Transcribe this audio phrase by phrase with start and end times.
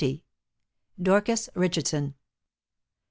[0.99, 2.15] DORCAS RICHARDSON.